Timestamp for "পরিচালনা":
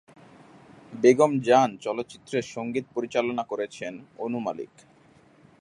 2.95-3.43